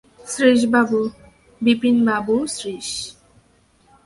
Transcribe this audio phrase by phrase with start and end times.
[0.27, 0.99] শ্রীশবাবু,
[1.61, 2.89] বিপিনবাবু– Shrish.